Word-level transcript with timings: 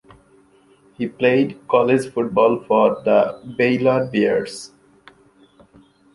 He 0.95 1.05
played 1.07 1.59
college 1.67 2.11
football 2.11 2.63
for 2.63 3.03
the 3.05 3.39
Baylor 3.55 4.07
Bears. 4.09 4.71